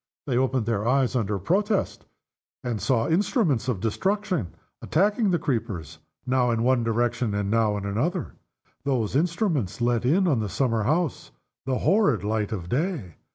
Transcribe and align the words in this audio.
They 0.25 0.35
opened 0.35 0.65
their 0.65 0.87
eyes, 0.87 1.15
under 1.15 1.37
protest, 1.37 2.07
and 2.63 2.81
saw 2.81 3.07
instruments 3.07 3.67
of 3.67 3.79
destruction 3.79 4.47
attacking 4.81 5.29
the 5.29 5.37
creepers. 5.37 5.99
Now 6.25 6.49
in 6.49 6.63
one 6.63 6.83
direction, 6.83 7.35
and 7.35 7.51
now 7.51 7.77
in 7.77 7.85
another, 7.85 8.33
those 8.83 9.15
instruments 9.15 9.79
let 9.79 10.03
in 10.03 10.27
on 10.27 10.39
the 10.39 10.49
summer 10.49 10.85
house 10.85 11.29
the 11.67 11.77
horrid 11.85 12.23
light 12.23 12.51
of 12.51 12.67
day. 12.67 13.17